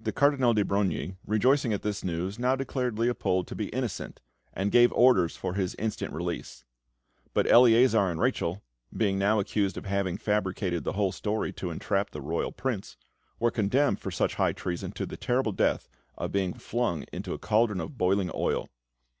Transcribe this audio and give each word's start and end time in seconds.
The 0.00 0.10
Cardinal 0.10 0.54
de 0.54 0.64
Brogni, 0.64 1.14
rejoicing 1.24 1.72
at 1.72 1.82
this 1.82 2.02
news, 2.02 2.36
now 2.36 2.56
declared 2.56 2.98
Leopold 2.98 3.46
to 3.46 3.54
be 3.54 3.68
innocent, 3.68 4.20
and 4.52 4.72
gave 4.72 4.92
orders 4.92 5.36
for 5.36 5.54
his 5.54 5.76
instant 5.76 6.12
release; 6.12 6.64
but 7.32 7.46
Eleazar 7.46 8.08
and 8.10 8.18
Rachel, 8.18 8.60
being 8.92 9.20
now 9.20 9.38
accused 9.38 9.76
of 9.76 9.84
having 9.86 10.16
fabricated 10.16 10.82
the 10.82 10.94
whole 10.94 11.12
story 11.12 11.52
to 11.52 11.70
entrap 11.70 12.10
the 12.10 12.20
royal 12.20 12.50
Prince, 12.50 12.96
were 13.38 13.52
condemned 13.52 14.00
for 14.00 14.10
such 14.10 14.34
high 14.34 14.52
treason 14.52 14.90
to 14.90 15.06
the 15.06 15.16
terrible 15.16 15.52
death 15.52 15.88
of 16.18 16.32
being 16.32 16.54
flung 16.54 17.04
into 17.12 17.32
a 17.32 17.38
cauldron 17.38 17.80
of 17.80 17.96
boiling 17.96 18.32
oil. 18.34 18.68